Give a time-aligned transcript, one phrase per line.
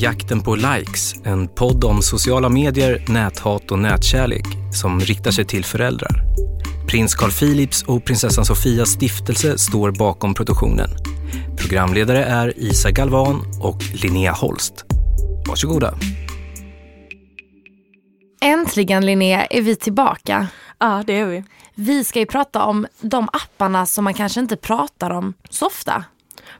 [0.00, 5.64] Jakten på likes, en podd om sociala medier, näthat och nätkärlek som riktar sig till
[5.64, 6.22] föräldrar.
[6.88, 10.90] Prins Carl Philips och prinsessan Sofias stiftelse står bakom produktionen.
[11.56, 14.84] Programledare är Isa Galvan och Linnea Holst.
[15.48, 15.94] Varsågoda.
[18.40, 20.46] Äntligen Linnea är vi tillbaka.
[20.78, 21.44] Ja, det är vi.
[21.74, 26.04] Vi ska ju prata om de apparna som man kanske inte pratar om så ofta.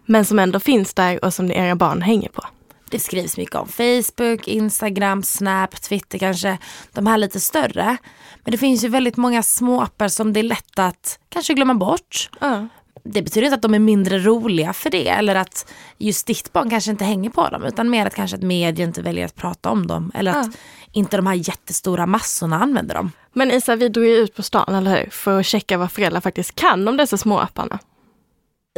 [0.07, 2.43] Men som ändå finns där och som era barn hänger på.
[2.91, 6.59] Det skrivs mycket om Facebook, Instagram, Snap, Twitter kanske.
[6.92, 7.97] De här lite större.
[8.45, 11.74] Men det finns ju väldigt många små appar som det är lätt att kanske glömma
[11.74, 12.30] bort.
[12.41, 12.69] Ja.
[13.05, 16.70] Det betyder inte att de är mindre roliga för det eller att just ditt barn
[16.70, 19.70] kanske inte hänger på dem utan mer att kanske att media inte väljer att prata
[19.70, 20.47] om dem eller att
[20.92, 23.12] inte de här jättestora massorna använder dem.
[23.33, 25.11] Men Isa, vi drog ju ut på stan, eller hur?
[25.11, 27.78] För att checka vad föräldrar faktiskt kan om dessa små apparna.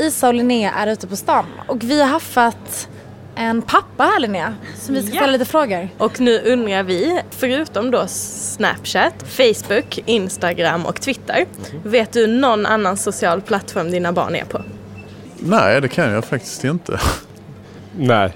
[0.01, 2.89] Isa och Linnea är ute på stan och vi har haffat
[3.41, 5.89] en pappa här Linnea som vi ska ställa lite frågor.
[5.99, 11.47] Och nu undrar vi, förutom då Snapchat, Facebook, Instagram och Twitter,
[11.85, 14.63] vet du någon annan social plattform dina barn är på?
[15.39, 17.01] Nej, det kan jag faktiskt inte.
[17.97, 18.33] Nej,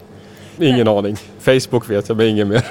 [0.59, 1.17] ingen aning.
[1.41, 2.67] Facebook vet jag men ingen mer.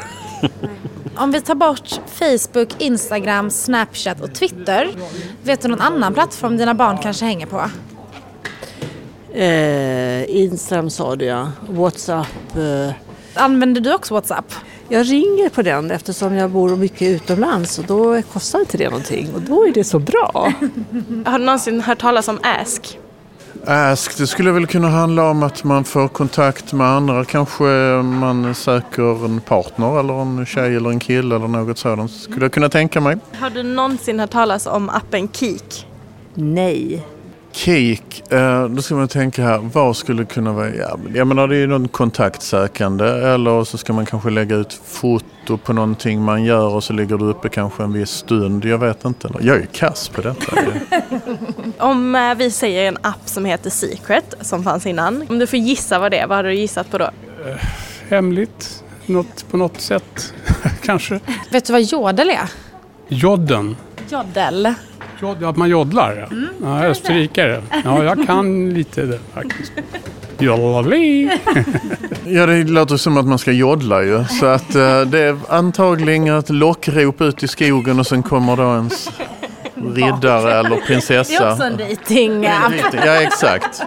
[1.15, 4.89] Om vi tar bort Facebook, Instagram, Snapchat och Twitter.
[5.43, 7.69] Vet du någon annan plattform dina barn kanske hänger på?
[9.33, 12.55] Eh, Instagram sa du ja, Whatsapp.
[12.55, 12.93] Eh.
[13.35, 14.53] Använder du också WhatsApp?
[14.89, 19.29] Jag ringer på den eftersom jag bor mycket utomlands och då kostar inte det någonting
[19.35, 20.31] och då är det så bra.
[21.25, 22.99] Har du någonsin hört talas om Ask?
[23.65, 27.25] Ask, det skulle väl kunna handla om att man får kontakt med andra.
[27.25, 27.63] Kanske
[28.03, 32.11] man söker en partner eller en tjej eller en kille eller något sådant.
[32.11, 33.17] Skulle jag kunna tänka mig.
[33.39, 35.87] Har du någonsin hört talas om appen Kik?
[36.33, 37.03] Nej.
[37.55, 41.55] Kik, eh, då ska man tänka här, vad skulle kunna vara, men jag menar det
[41.55, 46.43] är ju någon kontaktsökande eller så ska man kanske lägga ut foto på någonting man
[46.43, 49.29] gör och så ligger du uppe kanske en viss stund, jag vet inte.
[49.41, 50.57] Jag är ju kass på detta.
[51.77, 55.25] Om eh, vi säger en app som heter Secret, som fanns innan.
[55.29, 57.09] Om du får gissa vad det är, vad hade du gissat på då?
[58.09, 60.33] hemligt något, på något sätt
[60.83, 61.19] kanske.
[61.51, 62.49] Vet du vad jodel är?
[63.07, 63.75] Jodden.
[64.09, 64.73] Jodel.
[65.23, 66.27] Jod, att man joddlar.
[66.31, 66.37] Ja.
[66.63, 67.61] Ja, österrikare.
[67.83, 69.71] Ja, jag kan lite det faktiskt.
[70.39, 71.29] Joddeli.
[72.25, 74.25] Ja, det låter som att man ska joddla ju.
[74.25, 78.63] Så att eh, det är antagligen ett lockrop ut i skogen och sen kommer då
[78.63, 79.09] ens
[79.95, 81.51] riddare eller Det är prinsessa.
[81.51, 82.73] också en dejtingapp.
[83.05, 83.81] Ja, exakt.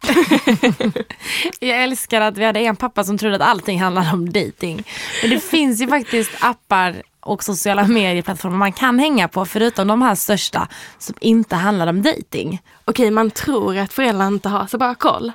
[1.60, 4.84] Jag älskar att vi hade en pappa som trodde att allting handlade om dating.
[5.22, 10.02] Men det finns ju faktiskt appar och sociala medieplattformar man kan hänga på förutom de
[10.02, 12.62] här största som inte handlar om dating.
[12.84, 15.32] Okej, man tror att föräldrar inte har så bra koll.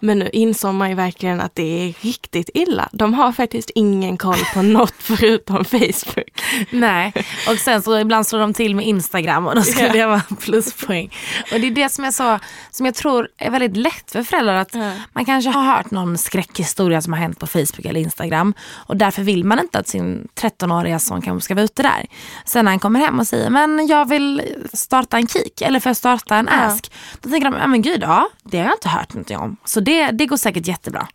[0.00, 2.88] Men nu insåg man ju verkligen att det är riktigt illa.
[2.92, 6.42] De har faktiskt ingen koll på något förutom Facebook.
[6.70, 7.12] Nej,
[7.48, 9.92] och sen så ibland slår de till med Instagram och då ska Ja.
[9.92, 11.14] det vara pluspoäng.
[11.52, 12.38] Och det är det som är så,
[12.70, 14.74] som jag tror är väldigt lätt för föräldrar att
[15.12, 19.22] man kanske har hört någon skräckhistoria som har hänt på Facebook eller Instagram och därför
[19.22, 22.06] vill man inte att sin 13-åriga son kanske ska vara ute där.
[22.44, 24.42] Sen när han kommer hem och säger men jag vill
[24.72, 26.92] starta en kik eller för att starta en ask.
[27.20, 29.56] Då tänker de, men gud ja, det har jag inte hört någonting om.
[29.64, 31.08] Så det, det går säkert jättebra.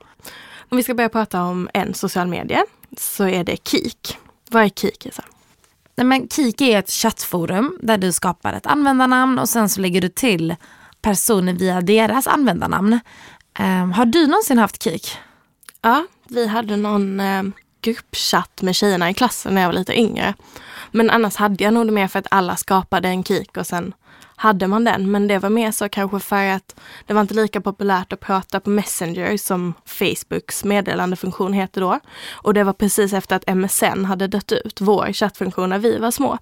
[0.69, 2.65] Om vi ska börja prata om en social medie
[2.97, 4.17] så är det Kik.
[4.49, 5.23] Vad är Kik Isa?
[5.95, 10.01] Nej, men Kik är ett chattforum där du skapar ett användarnamn och sen så lägger
[10.01, 10.55] du till
[11.01, 12.99] personer via deras användarnamn.
[13.59, 15.17] Ehm, har du någonsin haft Kik?
[15.81, 17.43] Ja, vi hade någon eh,
[17.81, 20.33] gruppchatt med tjejerna i klassen när jag var lite yngre.
[20.91, 23.93] Men annars hade jag nog det mer för att alla skapade en Kik och sen
[24.43, 25.11] hade man den.
[25.11, 26.75] Men det var mer så kanske för att
[27.07, 31.99] det var inte lika populärt att prata på Messenger som Facebooks meddelandefunktion heter då.
[32.31, 36.11] Och det var precis efter att MSN hade dött ut, vår chattfunktion när vi var
[36.11, 36.37] små.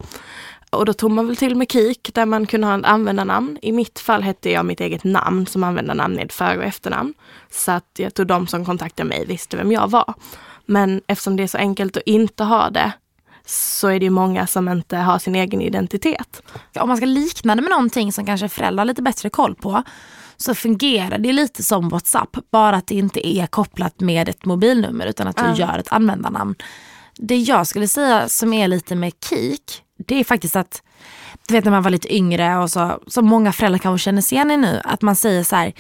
[0.70, 3.58] Och då tog man väl till med Kik där man kunde ha ett användarnamn.
[3.62, 7.14] I mitt fall hette jag mitt eget namn som användarnamn med för och efternamn.
[7.50, 10.14] Så att jag tror de som kontaktade mig visste vem jag var.
[10.66, 12.92] Men eftersom det är så enkelt att inte ha det
[13.46, 16.42] så är det ju många som inte har sin egen identitet.
[16.80, 19.84] Om man ska likna det med någonting som kanske föräldrar har lite bättre koll på
[20.38, 22.38] så fungerar det lite som WhatsApp.
[22.52, 25.56] Bara att det inte är kopplat med ett mobilnummer utan att du Ja.
[25.56, 26.56] gör ett användarnamn.
[27.18, 30.82] Det jag skulle säga som är lite med Kik, det är faktiskt att
[31.48, 34.36] du vet när man var lite yngre och så, som många föräldrar kanske känner sig
[34.36, 35.74] igen i nu, att man säger så här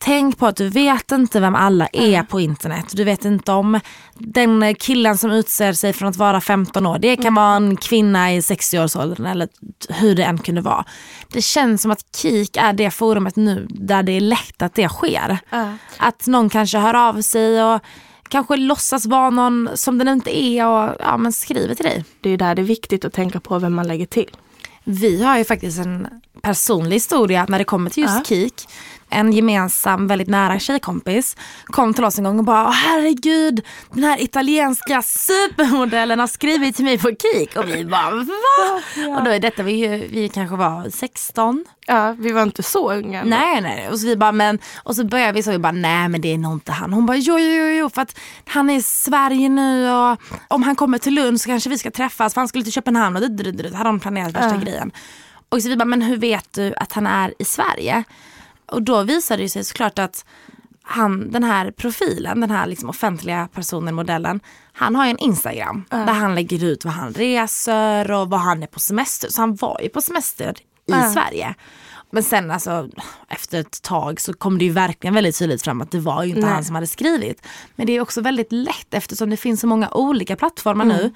[0.00, 2.84] Tänk på att du vet inte vem alla är på internet.
[2.92, 3.80] Du vet inte om
[4.14, 6.98] den killen som utser sig från att vara 15 år.
[6.98, 9.48] Det kan vara en kvinna i 60-årsåldern eller
[9.88, 10.84] hur det än kunde vara.
[11.32, 14.88] Det känns som att KIK är det forumet nu där det är lätt att det
[14.88, 15.38] sker.
[15.96, 17.80] Att någon kanske hör av sig och
[18.28, 22.04] kanske låtsas vara någon som den inte är och ja, men skriver till dig.
[22.20, 24.30] Det är där det är viktigt att tänka på vem man lägger till.
[24.84, 26.08] Vi har ju faktiskt en
[26.42, 28.24] personlig historia när det kommer till just Ja.
[28.24, 28.68] KIK.
[29.10, 34.04] En gemensam, väldigt nära tjejkompis kom till oss en gång och bara "Åh, herregud, den
[34.04, 38.24] här italienska supermodellen har skrivit till mig på KIK och vi bara va?
[39.18, 41.64] Och då är detta, vi, ju- vi kanske var 16.
[41.86, 43.20] Ja, vi var inte så unga.
[43.20, 43.36] ändå.
[43.36, 46.08] Nej nej, och så vi bara men, och så börjar vi så vi bara nej
[46.08, 46.92] men det är nog inte han.
[46.92, 50.16] Hon bara jo jo jo, för att han är i Sverige nu och
[50.48, 53.16] om han kommer till Lund så kanske vi ska träffas för han skulle till Köpenhamn
[53.16, 54.90] och det, hade de planerat värsta grejen.
[55.48, 58.04] Och så vi bara men hur vet du att han är i Sverige?
[58.68, 60.24] Och då visade det sig såklart att
[60.82, 64.40] han, den här profilen, den här liksom offentliga personen, modellen,
[64.72, 68.62] han har ju en Instagram där han lägger ut vad han reser och vad han
[68.62, 69.28] är på semester.
[69.28, 70.54] Så han var ju på semester
[70.86, 71.54] i Sverige.
[72.10, 72.88] Men sen alltså
[73.28, 76.28] efter ett tag så kom det ju verkligen väldigt tydligt fram att det var ju
[76.28, 76.50] inte Nej.
[76.50, 77.46] han som hade skrivit.
[77.76, 81.14] Men det är också väldigt lätt eftersom det finns så många olika plattformar nu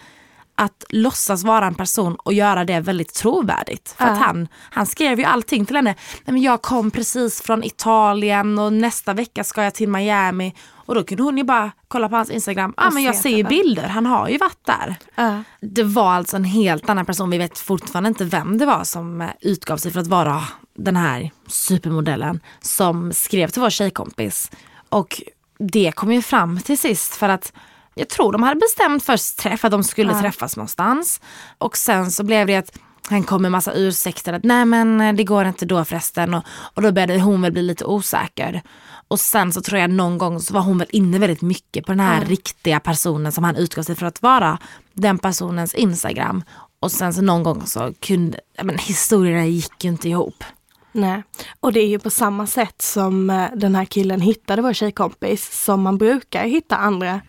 [0.63, 3.95] att låtsas vara en person och göra det väldigt trovärdigt.
[3.99, 5.95] För att han, han skrev ju allting till henne.
[6.25, 10.55] Nej, men jag kom precis från Italien och nästa vecka ska jag till Miami.
[10.73, 12.75] Och då kunde hon ju bara kolla på hans Instagram.
[12.77, 14.97] Ja ah, men jag se ser ju bilder, han har ju varit där.
[15.15, 15.43] Ja.
[15.61, 17.31] Det var alltså en helt annan person.
[17.31, 20.43] Vi vet fortfarande inte vem det var som eh, utgav sig för att vara
[20.75, 24.51] den här supermodellen som skrev till vår tjejkompis.
[24.89, 25.23] Och
[25.59, 27.53] det kom ju fram till sist för att
[27.95, 31.21] jag tror de hade bestämt först träff, att de skulle träffas någonstans.
[31.59, 32.79] Och sen så blev det att
[33.09, 36.35] han kom med massa ursäkter att nej men eh, det går inte då förresten.
[36.35, 38.63] Och, och då började hon väl bli lite osäker.
[39.09, 41.93] Och sen så tror jag någon gång så var hon väl inne väldigt mycket på
[41.93, 44.59] den här riktiga personen som han utgav sig för att vara.
[44.95, 46.43] Den personens Instagram.
[46.81, 50.45] Och sen så någon gång så kunde, ja, men historierna gick ju inte ihop.
[50.93, 51.23] Nej,
[51.61, 55.65] och det är ju på samma sätt som eh, den här killen hittade vår tjejkompis
[55.65, 57.21] som man brukar hitta andra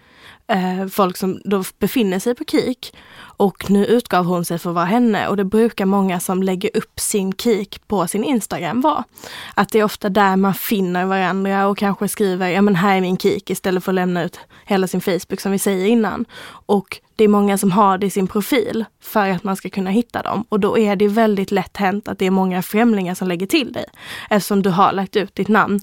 [0.48, 2.96] eh, folk som då befinner sig på KIK.
[3.38, 6.78] Och nu utgav hon sig för att vara henne och det brukar många som lägger
[6.78, 9.04] upp sin KIK på sin Instagram vara.
[9.54, 13.02] Att det är ofta där man finner varandra och kanske skriver, ja men här är
[13.02, 16.26] min KIK istället för att lämna ut hela sin Facebook som vi säger innan.
[16.66, 19.90] Och det är många som har det i sin profil för att man ska kunna
[19.90, 20.46] hitta dem.
[20.50, 23.74] Och då är det väldigt lätt hänt att det är många främlingar som lägger till
[23.74, 23.86] dig.
[24.30, 25.80] Eftersom du har lagt ut ditt namn.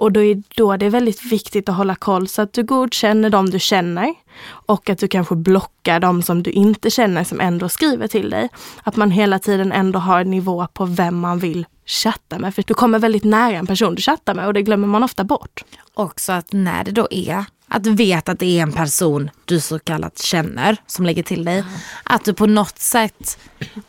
[0.00, 3.30] Och då är då det är väldigt viktigt att hålla koll så att du godkänner
[3.30, 4.14] de du känner.
[4.46, 8.48] Och att du kanske blockar de som du inte känner som ändå skriver till dig.
[8.82, 12.54] Att man hela tiden ändå har en nivå på vem man vill chatta med.
[12.54, 15.24] För du kommer väldigt nära en person du chattar med och det glömmer man ofta
[15.24, 15.64] bort.
[15.94, 19.60] Också att när det då är, att du vet att det är en person du
[19.60, 21.64] så kallat känner som lägger till dig.
[22.04, 23.38] Att du på något sätt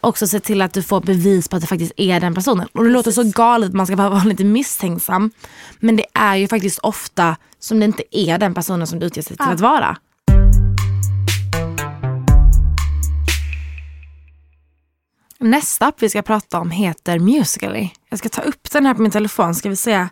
[0.01, 2.67] också ser till att du får bevis på att det faktiskt är den personen.
[2.73, 5.31] Och det låter så galet man ska bara vara lite misstänksam.
[5.79, 9.21] Men det är ju faktiskt ofta som det inte är den personen som du utger
[9.21, 9.97] sig till att vara.
[15.39, 17.89] Nästa app vi ska prata om heter Musical.ly.
[18.09, 20.07] Jag ska ta upp den här på min telefon ska vi se.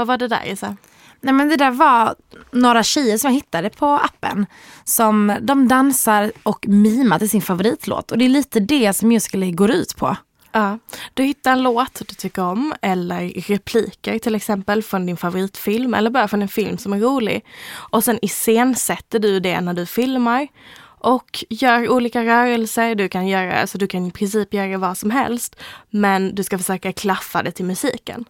[0.00, 0.76] Vad var det där Isa?
[1.20, 2.14] Nej men det där var
[2.50, 4.46] några tjejer som jag hittade på appen.
[4.84, 8.12] Som de dansar och mimar till sin favoritlåt.
[8.12, 10.16] Och det är lite det som Musical.ly går ut på.
[10.52, 10.78] Ja,
[11.14, 16.10] du hittar en låt du tycker om eller repliker till exempel från din favoritfilm eller
[16.10, 17.44] bara från en film som är rolig.
[17.72, 20.48] Och sen iscensätter du det när du filmar
[20.82, 22.94] och gör olika rörelser.
[22.94, 25.56] Du kan, göra, alltså du kan i princip göra vad som helst
[25.90, 28.24] men du ska försöka klaffa det till musiken.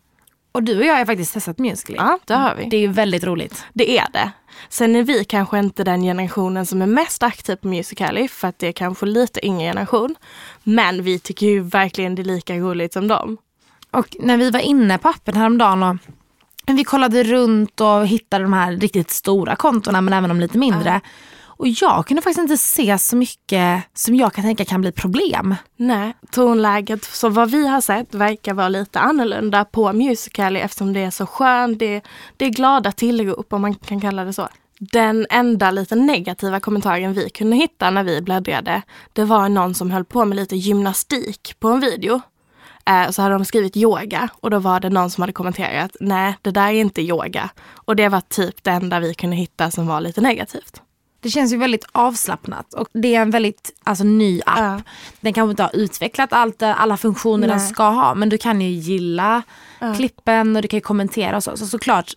[0.52, 1.97] Och du och jag har faktiskt testat Musical.ly.
[1.97, 2.69] Ja, det har vi.
[2.69, 3.64] Det är ju väldigt roligt.
[3.73, 4.30] Det är det.
[4.69, 8.59] Sen är vi kanske inte den generationen som är mest aktiv på Musical.ly för att
[8.59, 10.14] det är kanske lite yngre generation.
[10.62, 13.37] Men vi tycker ju verkligen det är lika roligt som dem.
[13.90, 15.97] Och när vi var inne på appen häromdagen och
[16.66, 21.00] vi kollade runt och hittade de här riktigt stora kontona men även de lite mindre.
[21.61, 25.55] Och jag kunde faktiskt inte se så mycket som jag kan tänka kan bli problem.
[25.76, 31.00] Nej, tonläget, så vad vi har sett, verkar vara lite annorlunda på Musical.ly eftersom det
[31.00, 31.79] är så skönt.
[31.79, 32.02] Det,
[32.37, 34.49] det är glada tillrop om man kan kalla det så.
[34.79, 39.90] Den enda lite negativa kommentaren vi kunde hitta när vi bläddrade, det var någon som
[39.90, 42.21] höll på med lite gymnastik på en video.
[42.87, 46.37] Eh, så hade de skrivit yoga och då var det någon som hade kommenterat, nej
[46.43, 47.50] det där är inte yoga.
[47.73, 50.83] Och det var typ det enda vi kunde hitta som var lite negativt.
[51.21, 54.59] Det känns ju väldigt avslappnat och det är en väldigt alltså, ny app.
[54.59, 54.81] Ja.
[55.21, 57.69] Den kanske inte har utvecklat allt, alla funktioner den Nej.
[57.69, 59.43] ska ha men du kan ju gilla
[59.97, 61.57] klippen och du kan ju kommentera och så.
[61.57, 62.15] Så såklart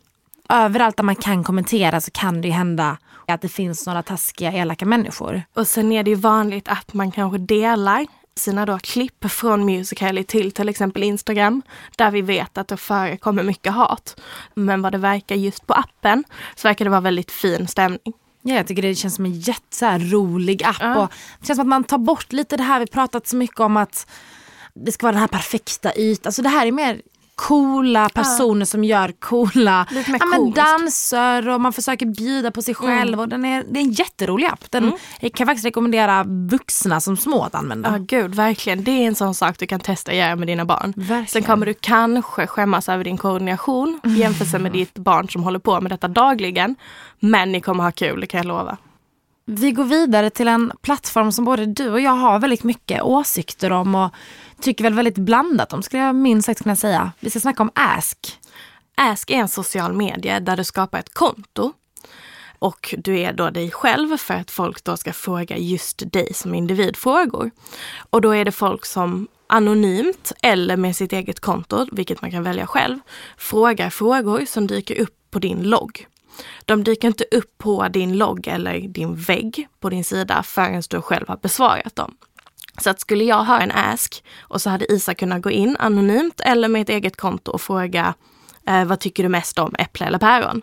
[0.49, 4.51] överallt där man kan kommentera så kan det ju hända att det finns några taskiga,
[4.51, 5.43] elaka människor.
[5.53, 10.23] Och sen är det ju vanligt att man kanske delar sina då klipp från Musical.ly
[10.23, 11.61] till till exempel Instagram
[11.95, 14.19] där vi vet att det förekommer mycket hat.
[14.53, 16.23] Men vad det verkar just på appen
[16.55, 18.13] så verkar det vara väldigt fin stämning.
[18.43, 20.77] Ja, jag tycker det känns som en jätte så här, rolig app.
[20.79, 21.03] Ja.
[21.03, 23.59] Och det känns som att man tar bort lite det här vi pratat så mycket
[23.59, 24.07] om att
[24.73, 26.29] det ska vara den här perfekta ytan.
[26.29, 27.01] Alltså det här är mer
[27.35, 29.87] coola personer som gör coola
[30.19, 33.19] ja, men danser och man försöker bjuda på sig själv.
[33.19, 34.71] Och den är, det är en jätterolig app.
[34.71, 37.91] Den jag kan faktiskt rekommendera vuxna som små att använda.
[37.91, 38.83] Ja gud, verkligen.
[38.83, 40.93] Det är en sån sak du kan testa att göra med dina barn.
[40.95, 41.27] Verkligen.
[41.27, 44.17] Sen kommer du kanske skämmas över din koordination Mm.
[44.17, 46.75] jämfört med ditt barn som håller på med detta dagligen.
[47.19, 48.77] Men ni kommer ha kul, det kan jag lova.
[49.45, 53.71] Vi går vidare till en plattform som både du och jag har väldigt mycket åsikter
[53.71, 54.13] om och
[54.61, 57.11] tycker väl väldigt blandat om skulle jag minst sagt kunna säga.
[57.19, 58.39] Vi ska snacka om Ask.
[58.95, 61.73] Ask är en social media där du skapar ett konto
[62.59, 66.55] och du är då dig själv för att folk då ska fråga just dig som
[66.55, 67.51] individ frågor.
[68.09, 72.43] Och då är det folk som anonymt eller med sitt eget konto, vilket man kan
[72.43, 72.99] välja själv,
[73.37, 76.07] frågar frågor som dyker upp på din logg.
[76.65, 81.01] De dyker inte upp på din logg eller din vägg på din sida förrän du
[81.01, 82.15] själv har besvarat dem.
[82.81, 86.41] Så att skulle jag ha en ask och så hade Isa kunnat gå in anonymt
[86.41, 88.13] eller med ett eget konto och fråga
[88.67, 90.61] eh, vad tycker du mest om, äpple eller päron?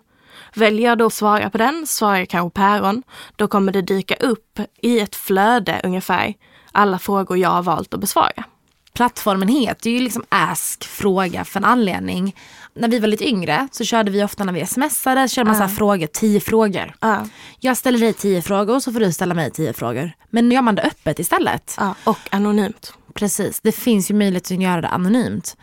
[0.54, 3.02] Väljer jag då att svara på den, svarar jag kanske päron,
[3.36, 6.34] då kommer det dyka upp i ett flöde ungefär
[6.72, 8.44] alla frågor jag har valt att besvara.
[8.92, 12.36] Plattformen heter ju liksom Ask fråga för en anledning.
[12.74, 15.56] När vi var lite yngre så körde vi ofta när vi smsade, så körde man
[15.56, 16.94] så här frågor, tio frågor.
[17.00, 17.26] Ja.
[17.60, 20.12] Jag ställer dig tio frågor så får du ställa mig tio frågor.
[20.30, 21.74] Men nu gör man det öppet istället.
[21.78, 22.94] Ja, och anonymt.
[23.14, 25.56] Precis, det finns ju möjlighet att göra det anonymt.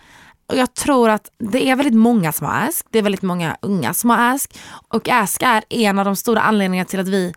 [0.48, 2.86] Och jag tror att det är väldigt många som har Ask.
[2.92, 4.60] Det är väldigt många unga som har Ask.
[4.88, 7.34] Och Ask är en av de stora anledningarna till att vi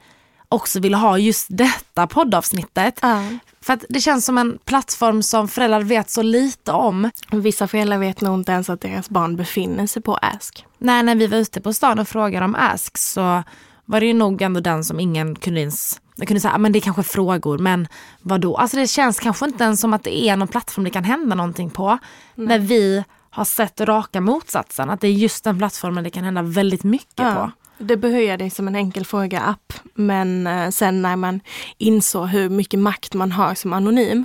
[0.48, 2.98] också vill ha just detta poddavsnittet.
[3.02, 3.24] Ja.
[3.64, 7.10] För att det känns som en plattform som föräldrar vet så lite om.
[7.32, 10.66] Vissa föräldrar vet nog inte ens att deras barn befinner sig på Ask.
[10.78, 13.42] När, när vi var ute på stan och frågade om Ask så
[13.84, 16.72] var det ju nog ändå den som ingen kunde ens jag kunde säga, "Ah, men
[16.72, 17.88] det är kanske frågor, men
[18.20, 18.56] vad då?
[18.56, 21.34] Alltså det känns kanske inte ens som att det är någon plattform det kan hända
[21.36, 21.98] någonting på.
[22.34, 26.42] När vi har sett raka motsatsen, att det är just den plattformen det kan hända
[26.42, 27.50] väldigt mycket på.
[27.82, 31.40] Det började som en enkel fråga-app, men eh, sen när man
[31.78, 34.24] insåg hur mycket makt man har som anonym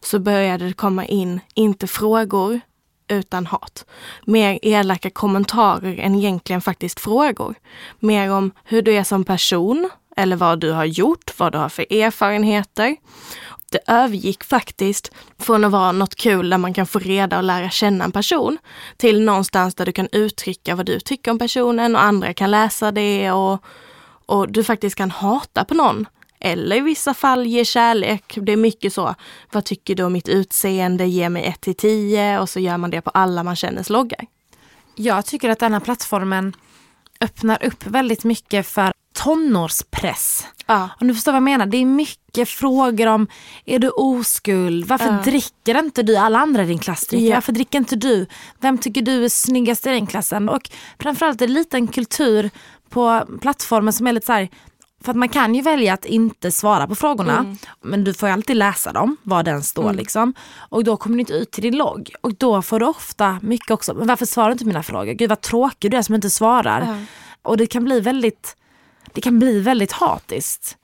[0.00, 2.60] så började det komma in, inte frågor,
[3.08, 3.86] utan hat.
[4.24, 7.54] Mer elaka kommentarer än egentligen faktiskt frågor.
[7.98, 11.68] Mer om hur du är som person eller vad du har gjort, vad du har
[11.68, 12.96] för erfarenheter.
[13.74, 17.70] Det övergick faktiskt från att vara något kul där man kan få reda och lära
[17.70, 18.58] känna en person
[18.96, 22.92] till någonstans där du kan uttrycka vad du tycker om personen och andra kan läsa
[22.92, 23.64] det och,
[24.26, 26.06] och du faktiskt kan hata på någon.
[26.40, 28.38] Eller i vissa fall ge kärlek.
[28.42, 29.14] Det är mycket så.
[29.52, 31.06] Vad tycker du om mitt utseende?
[31.06, 34.26] Ge mig 1 till 10 och så gör man det på alla man känner loggar.
[34.94, 36.56] Jag tycker att den här plattformen
[37.20, 38.92] öppnar upp väldigt mycket för
[39.24, 40.46] tonårspress.
[40.66, 40.88] Ja.
[41.00, 41.66] Om du förstår vad jag menar.
[41.66, 43.26] Det är mycket frågor om,
[43.64, 44.86] är du oskuld?
[44.86, 45.22] Varför Ja.
[45.24, 46.16] dricker inte du?
[46.16, 47.26] Alla andra i din klass dricker.
[47.26, 47.34] Ja.
[47.34, 48.26] Varför dricker inte du?
[48.60, 50.48] Vem tycker du är snyggast i den klassen?
[50.48, 52.50] Och framförallt är det lite en kultur
[52.90, 54.48] på plattformen som är lite så här,
[55.04, 57.56] för att man kan ju välja att inte svara på frågorna.
[57.82, 60.34] Men du får ju alltid läsa dem, vad den står liksom.
[60.56, 62.10] Och då kommer du inte ut till din logg.
[62.20, 65.12] Och då får du ofta mycket också, men varför svarar du inte mina frågor?
[65.12, 67.06] Gud vad tråkig du är som inte svarar.
[67.42, 68.56] Och det kan bli väldigt,
[69.14, 70.76] det kan bli väldigt hatiskt.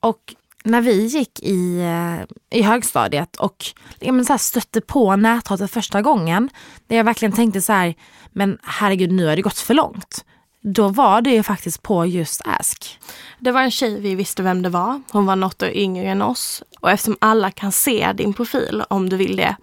[0.00, 0.34] Och
[0.64, 3.66] när vi gick i, eh, i högstadiet och
[4.00, 6.50] ja, men så här stötte på näthatet första gången,
[6.86, 7.94] där jag verkligen tänkte så här,
[8.32, 10.24] men herregud nu har det gått för långt.
[10.62, 12.98] Då var det ju faktiskt på just Ask.
[13.38, 15.02] Det var en tjej vi visste vem det var.
[15.10, 16.62] Hon var något år yngre än oss.
[16.80, 19.56] Och eftersom alla kan se din profil om du vill det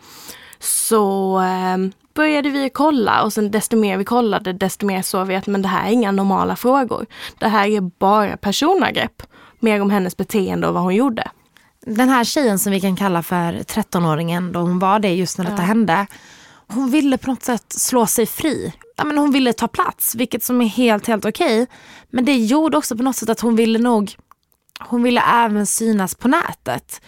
[0.59, 1.77] så eh,
[2.17, 5.61] började vi kolla och sen desto mer vi kollade desto mer såg vi att men
[5.61, 7.05] det här är inga normala frågor.
[7.39, 9.23] Det här är bara personangrepp.
[9.59, 11.31] Mer om hennes beteende och vad hon gjorde.
[11.85, 15.45] Den här tjejen som vi kan kalla för 13-åringen då hon var det just när
[15.45, 16.07] detta hände.
[16.67, 18.73] Hon ville på något sätt slå sig fri.
[18.97, 21.67] Ja, men hon ville ta plats, vilket som är helt, helt okej.
[22.09, 24.15] Men det gjorde också på något sätt att hon ville nog
[24.79, 27.01] hon ville även synas på nätet.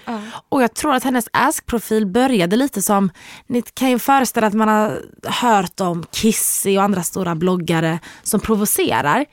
[0.50, 3.12] Och jag tror att hennes Ask-profil började lite som,
[3.48, 8.40] ni kan ju föreställa att man har hört om Kissy och andra stora bloggare som
[8.40, 9.26] provocerar.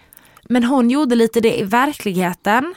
[0.48, 2.74] Men hon gjorde lite det i verkligheten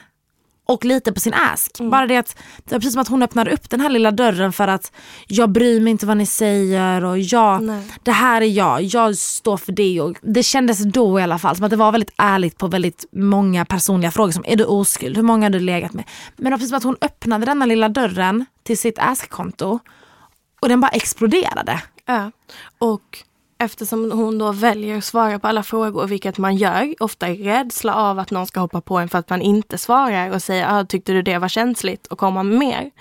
[0.70, 1.78] och lite på sin ask.
[1.80, 4.54] Bara det att det var precis som att hon öppnade upp den här lilla dörren
[4.54, 4.92] för att
[5.28, 7.84] jag bryr mig inte vad ni säger och jag, Nej.
[8.04, 10.02] det här är jag, jag står för det.
[10.02, 13.06] Och det kändes då i alla fall som att det var väldigt ärligt på väldigt
[13.12, 16.06] många personliga frågor som är du oskuld, hur många har du legat med?
[16.36, 19.80] Men det var precis som att hon öppnade denna lilla dörren till sitt ask-konto
[20.60, 21.82] och den bara exploderade.
[22.06, 22.32] Ja.
[22.78, 23.24] Och
[23.60, 27.96] eftersom hon då väljer att svara på alla frågor, vilket man gör, ofta i rädsla
[27.96, 30.86] av att någon ska hoppa på en för att man inte svarar och säger ah,
[30.86, 32.92] tyckte du det var känsligt och komma med mer.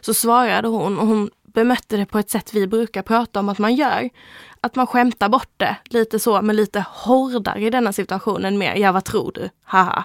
[0.00, 3.58] Så svarade hon och hon bemötte det på ett sätt vi brukar prata om att
[3.58, 4.10] man gör.
[4.60, 8.74] Att man skämtar bort det lite så, men lite hårdare i denna situationen mer.
[8.74, 9.48] Ja, vad tror du?
[9.64, 10.04] Haha.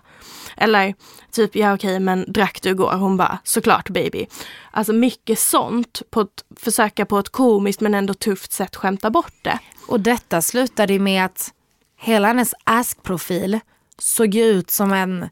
[0.58, 0.94] Eller
[1.32, 2.94] typ, ja okej, men drack du igår?
[2.94, 4.26] Hon bara, såklart baby.
[4.72, 9.34] Alltså mycket sånt, på ett, försöka på ett komiskt men ändå tufft sätt skämta bort
[9.42, 9.60] det.
[9.88, 11.54] Och detta slutade ju med att
[11.98, 13.60] hela hennes ask-profil
[13.98, 15.30] såg ut som en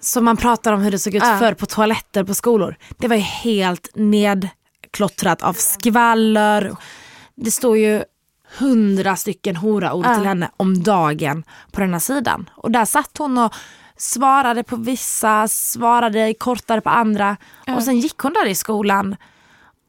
[0.00, 1.38] som man pratar om hur det såg ut Ja.
[1.38, 2.76] förr på toaletter på skolor.
[2.98, 6.76] Det var ju helt nedklottrat av skvaller.
[7.34, 8.02] Det står ju
[8.58, 10.14] hundra stycken hora-ord Ja.
[10.14, 12.50] till henne om dagen på den här sidan.
[12.54, 13.54] Och där satt hon och
[13.96, 17.36] svarade på vissa, svarade kortare på andra.
[17.76, 19.16] Och sen gick hon där i skolan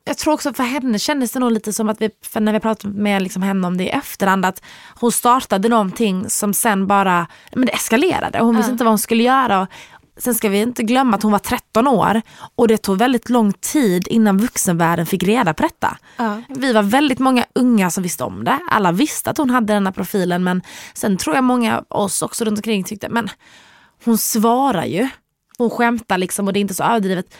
[0.06, 2.60] jag tror också för henne kändes det nog lite som att vi, för när vi
[2.60, 4.62] pratade med liksom henne om det i efterhand, att
[5.00, 8.39] hon startade någonting som sen bara men det eskalerade.
[8.39, 9.68] Hon visste inte vad hon skulle göra.
[10.18, 12.22] Sen ska vi inte glömma att hon var 13 år
[12.56, 15.98] och det tog väldigt lång tid innan vuxenvärlden fick reda på detta.
[16.18, 16.41] Ja.
[16.50, 18.60] Vi var väldigt många unga som visste om det.
[18.70, 20.62] Alla visste att hon hade den här profilen men
[20.94, 23.29] sen tror jag många av oss också runt omkring tyckte men
[24.06, 25.10] hon svarar ju.
[25.58, 27.36] Hon skämtar liksom och det är inte så överdrivet.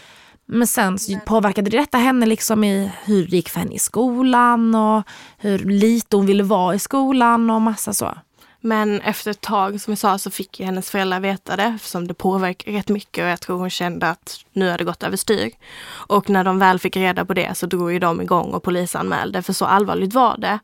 [0.52, 4.76] Men sen så påverkade detta henne liksom i hur det gick för henne i skolan
[4.76, 5.04] och
[5.38, 8.18] hur lite hon ville vara i skolan och massa så.
[8.62, 12.08] Men efter ett tag, som jag sa, så fick ju hennes föräldrar veta det eftersom
[12.08, 15.52] det påverkade rätt mycket och jag tror hon kände att nu har det gått överstyr.
[15.90, 19.42] Och när de väl fick reda på det så drog ju de igång och polisanmälde
[19.42, 20.60] för så allvarligt var det.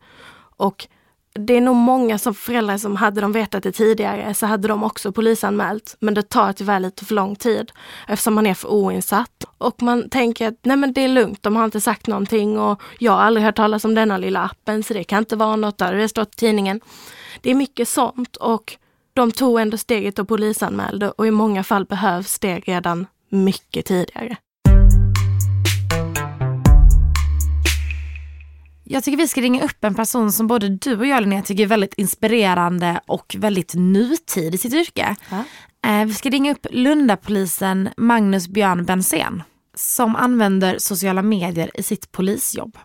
[0.57, 0.87] Och
[1.39, 4.83] det är nog många som föräldrar som hade de vetat det tidigare så hade de
[4.83, 5.95] också polisanmält.
[5.99, 7.71] Men det tar tyvärr lite för lång tid
[8.07, 9.45] eftersom man är för oinsatt.
[9.57, 12.81] Och man tänker att nej men det är lugnt, de har inte sagt någonting och
[12.99, 15.77] jag har aldrig hört talas om denna lilla appen så det kan inte vara något,
[15.77, 16.81] där det stått i tidningen.
[17.41, 18.77] Det är mycket sånt och
[19.13, 24.37] de tog ändå steget och polisanmälde och i många fall behövs det redan mycket tidigare.
[28.87, 31.63] Jag tycker vi ska ringa upp en person som både du och jag Linnea tycker
[31.63, 35.15] är väldigt inspirerande och väldigt nutid i sitt yrke.
[35.87, 39.43] Eh, Vi ska ringa upp Lundapolisen Magnus Björn Bensén
[39.73, 42.77] som använder sociala medier i sitt polisjobb.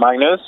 [0.00, 0.40] Magnus?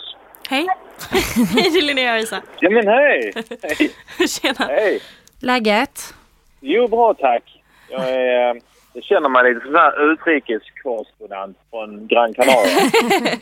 [0.48, 0.66] Hej!
[1.54, 2.42] Hej det är Linnea och Isa.
[2.60, 3.32] Ja men hej!
[3.62, 3.92] hej!
[4.28, 4.66] Tjena!
[4.66, 5.00] Hej!
[5.40, 6.14] Läget?
[6.60, 7.62] Jo, bra tack.
[7.88, 8.60] Jag, är,
[8.92, 12.78] jag känner mig lite sån här utrikeskorrespondent från Gran Canaria.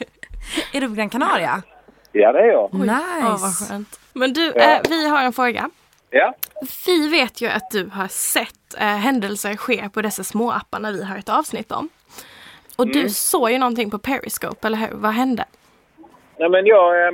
[0.72, 1.62] Är du på Gran Canaria?
[2.12, 2.70] ja, det är jag.
[2.72, 2.78] Ja,
[3.22, 3.64] vad Nice.
[3.72, 4.00] skönt.
[4.12, 4.62] Men du, Ja.
[4.62, 5.70] eh, vi har en fråga.
[6.10, 6.34] Ja,
[6.86, 11.04] Vi vet ju att du har sett eh, händelser ske på dessa små apparna vi
[11.04, 11.88] har ett avsnitt om.
[12.76, 14.88] Och du såg ju någonting på Periscope, eller hur?
[14.92, 15.44] Vad hände?
[16.38, 17.12] Nej, men jag, eh,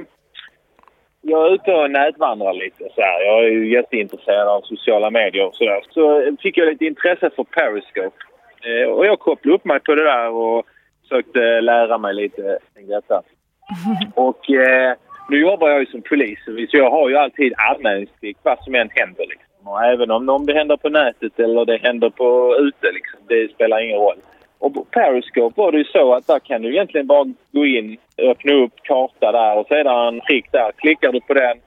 [1.27, 2.85] jag är ute och nätvandrar lite.
[2.95, 3.21] Så här.
[3.21, 5.81] Jag är ju jätteintresserad av sociala medier och sådär.
[5.91, 8.17] Så eh, fick jag lite intresse för Periscope.
[8.65, 10.67] Eh, och jag kopplade upp mig på det där och
[11.03, 13.23] försökte lära mig lite kring detta.
[14.15, 14.95] Och eh,
[15.31, 18.89] nu jobbar jag ju som polis så jag har ju alltid anmälningsplikt vad som än
[18.91, 19.27] händer.
[19.29, 19.69] Liksom.
[19.69, 23.55] Och även om, om det händer på nätet eller det händer på ute, liksom, det
[23.55, 24.19] spelar ingen roll.
[24.59, 27.97] Och på Periscope var det ju så att där kan du egentligen bara gå in,
[28.19, 30.73] öppna upp karta där och sedan prick där.
[30.73, 31.59] Klickar du på den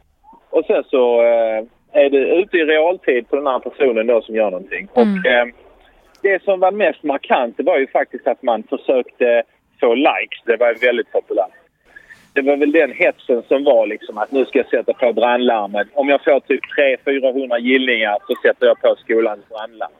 [0.49, 4.35] och sen så eh, är det ute i realtid på den här personen då som
[4.35, 4.87] gör någonting.
[4.93, 5.47] Och eh,
[6.21, 9.43] det som var mest markant det var ju faktiskt att man försökte
[9.79, 10.43] få likes.
[10.45, 11.51] Det var väldigt populärt.
[12.33, 15.87] Det var väl den hetsen som var liksom att nu ska jag sätta på brandlarmet.
[15.93, 16.61] Om jag får typ
[17.05, 19.91] 300-400 gillningar så sätter jag på skolans brandlarm.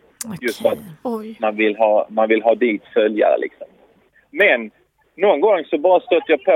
[0.41, 1.37] Just för att Oj.
[1.39, 3.67] man vill ha, man vill ha dit följare liksom.
[4.31, 4.71] Men
[5.15, 6.51] någon gång så bara stötte jag på,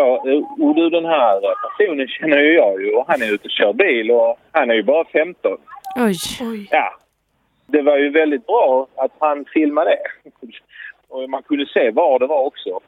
[0.65, 3.74] och du den här personen känner ju jag ju och han är ute och kör
[3.74, 5.58] bil och han är ju bara 15.
[5.95, 6.15] Oj.
[6.41, 6.67] Oj.
[6.71, 6.93] Ja,
[7.67, 10.32] det var ju väldigt bra att han filmade det.
[11.08, 12.80] Och man kunde se var det var också.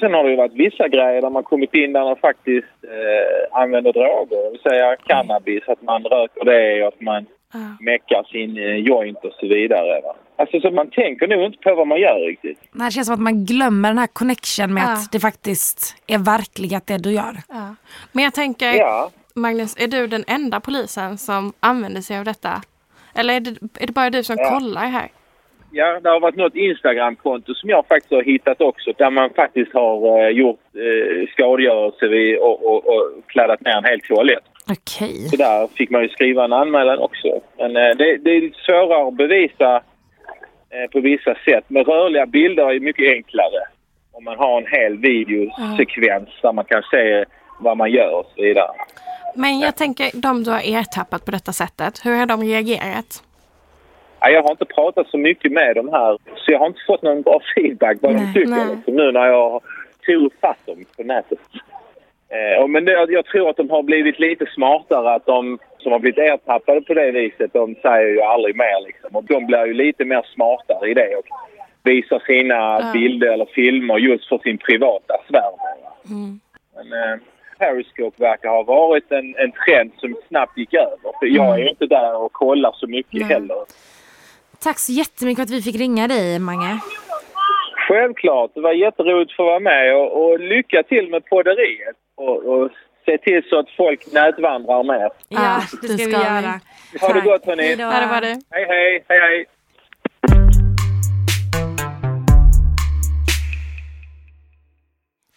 [0.00, 3.60] Sen har det ju varit vissa grejer där man kommit in där man faktiskt eh,
[3.60, 4.44] använder droger.
[4.44, 7.84] Det vill säga cannabis, att man röker det och att man Ja.
[7.84, 10.00] meckar sin joint och så vidare.
[10.00, 10.16] Va?
[10.38, 12.58] Alltså så man tänker nog inte på vad man gör riktigt.
[12.72, 14.92] Nej, Det känns som att man glömmer den här connection med Ja.
[14.92, 17.36] att det faktiskt är verklighet det du gör.
[17.48, 17.74] Ja.
[18.12, 19.10] Men jag tänker, Ja.
[19.34, 22.62] Magnus, är du den enda polisen som använder sig av detta?
[23.14, 24.50] Eller är det, är det bara du som Ja.
[24.50, 25.08] kollar här?
[25.70, 29.72] Ja, det har varit något Instagramkonto som jag faktiskt har hittat också där man faktiskt
[29.74, 34.44] har eh, gjort eh, skadegörelse och, och, och kladdat ner en hel toalett.
[34.70, 35.28] Okej.
[35.28, 37.40] Så där fick man ju skriva en anmälan också.
[37.58, 39.76] Men eh, det, det är lite svårare att bevisa
[40.70, 41.64] eh, på vissa sätt.
[41.68, 43.60] Men rörliga bilder är mycket enklare.
[44.12, 47.24] Om man har en hel videosekvens där man kan se
[47.60, 48.70] vad man gör och så vidare.
[49.34, 53.22] Men jag tänker, de du har ertappat på detta sättet, hur har de reagerat?
[54.20, 57.02] Ja, jag har inte pratat så mycket med dem här så jag har inte fått
[57.02, 58.22] någon bra feedback vad Nej.
[58.26, 58.50] de tycker.
[58.50, 58.76] Nej.
[58.76, 59.62] Liksom, nu när jag
[60.06, 61.38] tog fatt dem på nätet.
[62.28, 65.14] Eh, men det, jag tror att de har blivit lite smartare.
[65.14, 68.86] Att de som har blivit ertappade på det viset, de säger ju aldrig mer.
[68.86, 69.16] Liksom.
[69.16, 71.26] Och de blir ju lite mer smartare i det och
[71.82, 72.90] visar sina Ja.
[72.92, 75.52] bilder eller filmer just för sin privata sfär.
[76.08, 76.40] Mm.
[76.74, 77.18] Men eh,
[77.58, 81.18] Periscope verkar ha varit en, en trend som snabbt gick över.
[81.20, 83.24] För jag är ju inte där och kollar så mycket Nej.
[83.24, 83.56] heller.
[84.62, 86.78] Tack så jättemycket för att vi fick ringa dig Mange.
[87.88, 92.36] Självklart, det var jätteroligt att få vara med och, och lycka till med podderiet och,
[92.44, 92.70] och
[93.04, 95.10] se till så att folk nätvandrar mer.
[95.28, 96.60] Ja, det ska, vi göra.
[97.00, 97.62] Ha det gott hörni!
[97.62, 98.40] Hej det var det.
[98.50, 99.46] Hej hej, hej hej!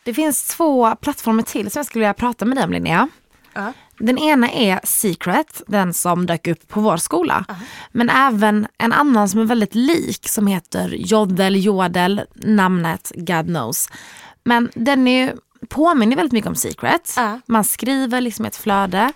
[0.06, 3.10] Det finns två plattformar till som jag skulle vilja prata med dig om Linnea.
[3.54, 3.74] Ja.
[4.00, 7.46] Den ena är Secret, den som dök upp på vår skola.
[7.92, 13.90] Men även en annan som är väldigt lik som heter Jodel Jodel, namnet God knows.
[14.44, 15.32] Men den är ju,
[15.68, 17.14] påminner väldigt mycket om Secret.
[17.16, 17.40] Ja.
[17.46, 19.12] Man skriver liksom ett flöde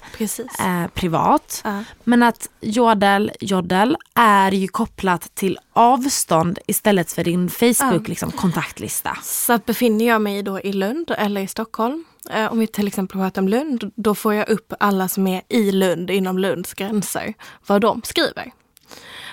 [0.60, 1.62] eh, privat.
[1.64, 1.84] Ja.
[2.04, 9.18] Men att Jodel Jodel är ju kopplat till avstånd istället för din Facebook liksom, kontaktlista.
[9.24, 12.88] Så att befinner jag mig då i Lund eller i Stockholm, eh, om vi till
[12.88, 16.74] exempel pratar om Lund, då får jag upp alla som är i Lund, inom Lunds
[16.74, 17.34] gränser,
[17.68, 18.52] vad de skriver.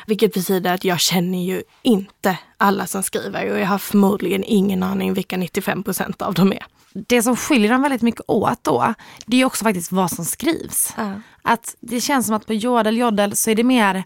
[0.06, 4.82] Vilket betyder att jag känner ju inte alla som skriver och jag har förmodligen ingen
[4.82, 6.66] aning vilka 95 procent av dem är.
[6.92, 8.94] Det som skiljer dem väldigt mycket åt då,
[9.26, 10.94] det är också faktiskt vad som skrivs.
[10.96, 11.12] Ja.
[11.42, 14.04] Att det känns som att på Jodel Jodel så är det mer,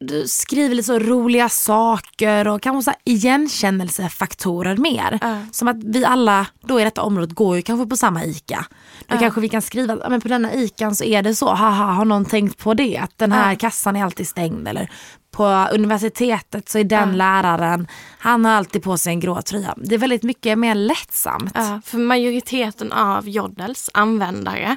[0.00, 5.18] du skriver lite så roliga saker och kanske så igenkännelsefaktorer mer.
[5.22, 5.38] Ja.
[5.52, 8.64] Som att vi alla då i detta området går ju kanske på samma ICA.
[9.06, 9.18] Då Ja.
[9.20, 12.24] kanske vi kan skriva, men på denna ICAn så är det så, haha har någon
[12.24, 12.98] tänkt på det?
[12.98, 14.90] Att den här kassan är alltid stängd eller
[15.34, 17.86] på universitetet så är den läraren,
[18.18, 19.74] han har alltid på sig en grå tröja.
[19.76, 21.52] Det är väldigt mycket mer lättsamt.
[21.54, 24.76] Ja, för majoriteten av Joddels användare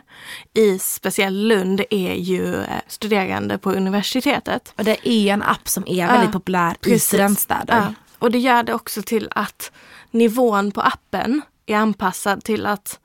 [0.54, 4.74] i speciellt Lund är ju eh, studerande på universitetet.
[4.78, 7.08] Och det är en app som är väldigt Ja, populär i precis.
[7.08, 7.76] studentstäder.
[7.76, 7.93] Ja.
[8.20, 9.72] Och det gör det också till att
[10.12, 13.00] nivån på appen är anpassad till att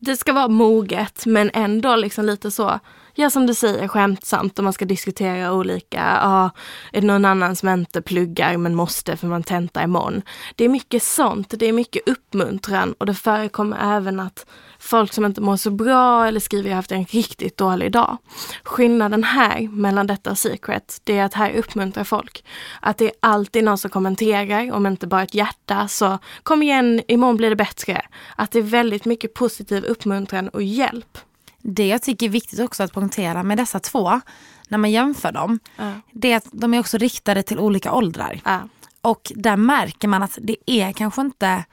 [0.00, 2.78] det ska vara moget men ändå liksom lite så,
[3.20, 6.50] ja som du säger skämtsamt och man ska diskutera olika, ja
[6.92, 10.22] är det någon annan som inte pluggar men måste för man tentar imorgon.
[10.56, 14.46] Det är mycket sånt, det är mycket uppmuntran och det förekommer även att
[14.78, 18.16] folk som inte mår så bra eller skriver jag har haft en riktigt dålig dag.
[18.62, 22.44] Skillnaden här mellan detta och Secret, det är att här uppmuntrar folk.
[22.80, 27.02] Att det är alltid någon som kommenterar, om inte bara ett hjärta, så kom igen,
[27.08, 28.02] imorgon blir det bättre.
[28.36, 31.18] Att det är väldigt mycket positiv uppmuntran och hjälp.
[31.62, 34.20] Det jag tycker är viktigt också att poängtera med dessa två,
[34.68, 35.92] när man jämför dem, Ja.
[36.12, 38.40] det är att de är också riktade till olika åldrar.
[38.44, 38.60] Ja.
[39.00, 41.64] Och där märker man att det är kanske inte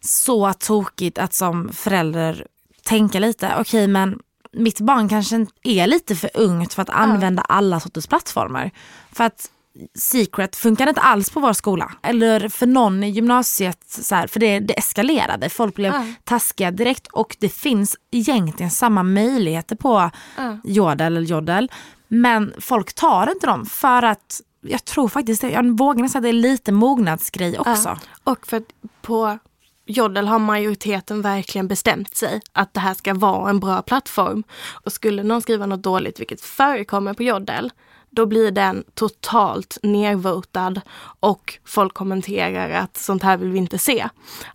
[0.00, 2.46] så tokigt att som förälder
[2.84, 4.18] tänka lite, okej men
[4.52, 8.70] mitt barn kanske är lite för ungt för att använda alla sorters plattformar.
[9.12, 9.50] För att
[9.94, 11.92] Secret funkar inte alls på vår skola.
[12.02, 15.48] Eller för någon i gymnasiet, så här, för det, det eskalerade.
[15.48, 16.06] Folk blev Ja.
[16.24, 20.58] taskiga direkt och det finns egentligen samma möjligheter på Ja.
[20.64, 21.70] Jodel eller Jodel.
[22.08, 26.32] Men folk tar inte dem för att jag tror faktiskt jag vågar nästan säga att
[26.42, 27.88] det är lite mognadsgrej också.
[27.88, 27.98] Ja.
[28.32, 28.64] Och för att
[29.02, 29.38] på
[29.86, 34.44] Joddel har majoriteten verkligen bestämt sig att det här ska vara en bra plattform.
[34.84, 37.72] Och skulle någon skriva något dåligt, vilket förekommer på Joddel,
[38.18, 40.80] då blir den totalt nervotad
[41.20, 44.08] och folk kommenterar att sånt här vill vi inte se.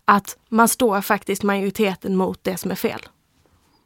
[0.06, 3.00] Att man står faktiskt majoriteten mot det som är fel.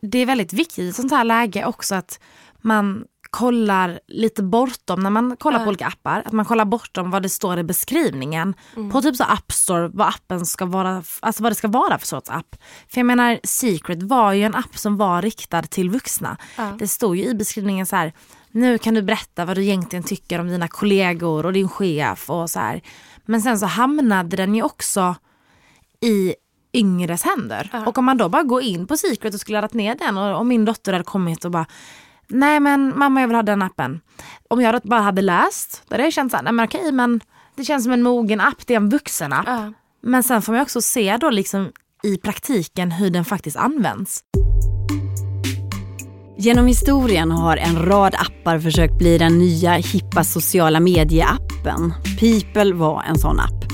[0.02, 2.20] det är väldigt viktigt i sånt här läge också att
[2.62, 7.24] man kollar lite bortom, när man kollar på olika appar, att man kollar bortom vad
[7.24, 8.54] det står i beskrivningen
[8.92, 12.08] på typ så App Store, vad appen ska vara, alltså vad det ska vara för
[12.08, 12.56] sorts app.
[12.90, 16.38] För jag menar Secret var ju en app som var riktad till vuxna.
[16.58, 16.76] Ja.
[16.80, 18.14] Det stod ju i beskrivningen så här,
[18.58, 22.50] nu kan du berätta vad du egentligen tycker om dina kollegor och din chef och
[22.50, 22.82] så här.
[23.26, 25.16] Men sen så hamnade den ju också
[26.02, 26.36] i
[26.74, 27.84] yngres händer.
[27.86, 30.38] Och om man då bara går in på Secret och skulle laddat ner den och,
[30.40, 31.66] och min dotter hade kommit och bara
[32.28, 34.02] nej men mamma jag vill ha den appen.
[34.48, 37.22] Om jag bara hade läst, då hade jag känt såhär, nej men okej men
[37.56, 39.48] det känns som en mogen app, det är en vuxen app.
[39.48, 39.74] Ja.
[40.02, 41.72] Men sen får man också se då liksom
[42.04, 44.24] i praktiken hur den faktiskt används.
[46.40, 51.94] Genom historien har en rad appar försökt bli den nya hippa sociala medieappen.
[52.20, 53.66] People var en sån app.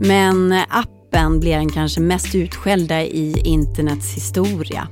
[0.00, 4.88] Men appen blev den kanske mest utskällda i internets historia.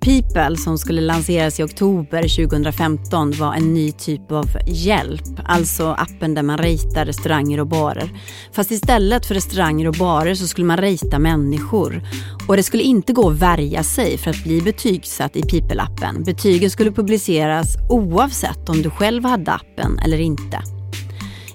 [0.00, 6.34] People som skulle lanseras i oktober 2015 var en ny typ av hjälp, alltså appen
[6.34, 8.10] där man ratear restauranger och barer.
[8.52, 12.02] Fast istället för restauranger och barer så skulle man ratea människor.
[12.48, 16.24] Och det skulle inte gå att värja sig för att bli betygsatt i People-appen.
[16.24, 20.73] Betygen skulle publiceras oavsett om du själv hade appen eller inte.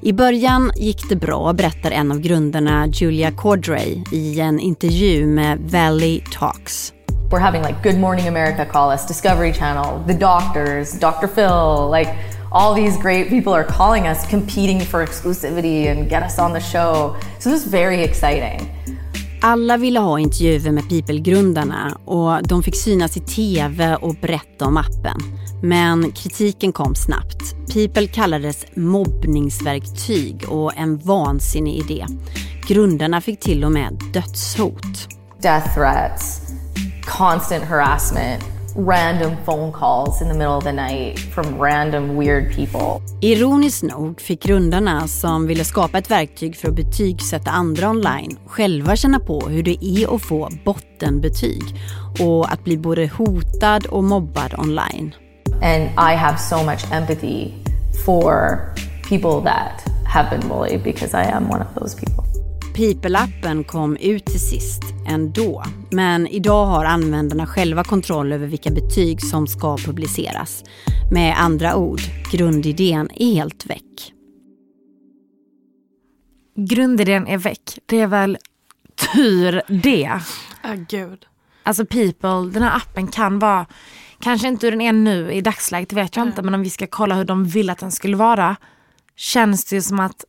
[0.01, 5.59] I början gick det bra, berättar en av grundarna Julia Cordray i en intervju med
[5.59, 6.93] Valley Talks.
[7.31, 11.27] We're having like Good Morning America call us, Discovery Channel, the doctors, Dr.
[11.27, 12.09] Phil, like
[12.51, 16.59] all these great people are calling us, competing for exclusivity and get us on the
[16.59, 17.15] show.
[17.39, 18.69] So this is very exciting.
[19.41, 24.77] Alla ville ha intervjuer med People-grundarna och de fick synas i TV och berätta om
[24.77, 25.21] appen.
[25.63, 27.55] Men kritiken kom snabbt.
[27.73, 32.05] People kallades mobbningsverktyg och en vansinnig idé.
[32.67, 35.07] Grundarna fick till och med dödshot.
[35.41, 36.41] Death threats,
[37.05, 38.43] constant harassment,
[38.75, 43.01] random phone calls in the middle of the night from random weird people.
[43.21, 48.95] Ironiskt nog fick grundarna som ville skapa ett verktyg för att betygsätta andra online själva
[48.95, 51.63] känna på hur det är att få bottenbetyg
[52.19, 55.15] och att bli både hotad och mobbad online.
[55.61, 57.51] And I have so much empathy
[58.05, 58.59] for
[59.09, 62.28] people that have been bullied because I am one of those people.
[62.79, 65.63] People-appen kom ut till sist ändå.
[65.91, 70.63] Men idag har användarna själva kontroll över vilka betyg som ska publiceras.
[71.11, 71.99] Med andra ord,
[72.31, 74.13] grundidén är helt väck.
[76.55, 77.79] Grundidén är väck.
[77.85, 78.37] Det är väl
[79.13, 80.19] tur det.
[80.63, 81.25] Ja, gud.
[81.63, 83.65] Alltså people, den här appen kan vara,
[84.19, 86.87] kanske inte hur den är nu i dagsläget vet jag inte, men om vi ska
[86.87, 88.55] kolla hur de vill att den skulle vara,
[89.15, 90.25] känns det ju som att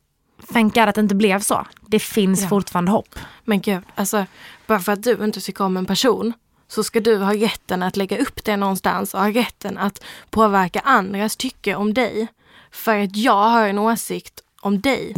[0.53, 1.65] Thank God att det inte blev så.
[1.87, 2.47] Det finns Ja.
[2.47, 3.15] fortfarande hopp.
[3.45, 4.25] Men gud, alltså
[4.67, 6.33] bara för att du inte tycker om en person
[6.67, 10.79] så ska du ha rätten att lägga upp det någonstans och ha rätten att påverka
[10.79, 12.27] andras tycke om dig.
[12.71, 15.13] För att jag har en åsikt om dig.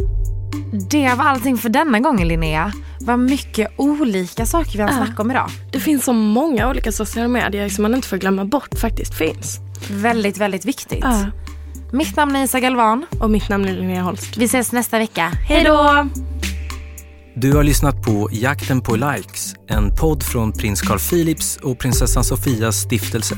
[0.92, 2.72] Det var allting för denna gången Linnea.
[3.02, 4.96] Vad mycket olika saker vi har Ja.
[4.96, 5.50] snackat om idag.
[5.72, 9.58] Det finns så många olika sociala medier som man inte får glömma bort faktiskt finns.
[9.92, 11.00] Väldigt, väldigt viktigt.
[11.04, 11.26] Ja.
[11.94, 13.06] Mitt namn är Isa Galvan.
[13.20, 14.38] Och mitt namn är Linnea Holst.
[14.38, 15.32] Vi ses nästa vecka.
[15.48, 16.10] Hej då!
[17.36, 22.24] Du har lyssnat på Jakten på likes, en podd från prins Carl Philips och prinsessan
[22.24, 23.36] Sofias stiftelse.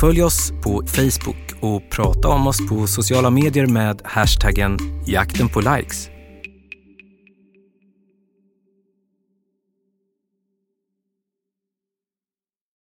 [0.00, 5.60] Följ oss på Facebook och prata om oss på sociala medier med hashtaggen jakten på
[5.60, 6.08] likes.